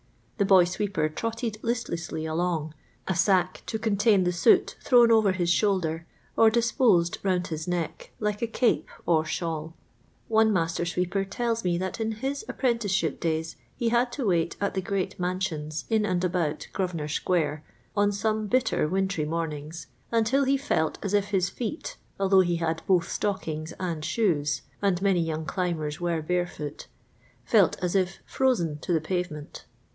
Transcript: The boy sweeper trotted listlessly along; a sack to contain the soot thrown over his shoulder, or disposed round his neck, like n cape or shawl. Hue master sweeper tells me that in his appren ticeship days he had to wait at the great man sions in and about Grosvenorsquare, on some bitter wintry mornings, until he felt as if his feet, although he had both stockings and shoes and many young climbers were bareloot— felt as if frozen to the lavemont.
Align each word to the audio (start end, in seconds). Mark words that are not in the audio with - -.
The 0.39 0.45
boy 0.45 0.63
sweeper 0.63 1.07
trotted 1.09 1.59
listlessly 1.61 2.25
along; 2.25 2.73
a 3.07 3.13
sack 3.15 3.61
to 3.67 3.77
contain 3.77 4.23
the 4.23 4.31
soot 4.33 4.75
thrown 4.83 5.11
over 5.11 5.33
his 5.33 5.51
shoulder, 5.51 6.07
or 6.35 6.49
disposed 6.49 7.19
round 7.21 7.45
his 7.49 7.67
neck, 7.67 8.11
like 8.19 8.41
n 8.41 8.49
cape 8.49 8.89
or 9.05 9.23
shawl. 9.23 9.75
Hue 10.27 10.45
master 10.45 10.83
sweeper 10.83 11.23
tells 11.23 11.63
me 11.63 11.77
that 11.77 11.99
in 11.99 12.13
his 12.13 12.43
appren 12.49 12.79
ticeship 12.79 13.19
days 13.19 13.55
he 13.75 13.89
had 13.89 14.11
to 14.13 14.25
wait 14.25 14.55
at 14.59 14.73
the 14.73 14.81
great 14.81 15.19
man 15.19 15.39
sions 15.39 15.85
in 15.91 16.07
and 16.07 16.23
about 16.23 16.67
Grosvenorsquare, 16.73 17.61
on 17.95 18.11
some 18.11 18.47
bitter 18.47 18.87
wintry 18.87 19.25
mornings, 19.25 19.85
until 20.11 20.45
he 20.45 20.57
felt 20.57 20.97
as 21.05 21.13
if 21.13 21.25
his 21.25 21.49
feet, 21.49 21.97
although 22.19 22.41
he 22.41 22.55
had 22.55 22.81
both 22.87 23.07
stockings 23.07 23.71
and 23.79 24.03
shoes 24.03 24.63
and 24.81 25.03
many 25.03 25.21
young 25.21 25.45
climbers 25.45 26.01
were 26.01 26.23
bareloot— 26.23 26.87
felt 27.45 27.77
as 27.83 27.95
if 27.95 28.17
frozen 28.25 28.79
to 28.79 28.91
the 28.91 28.99
lavemont. 28.99 29.65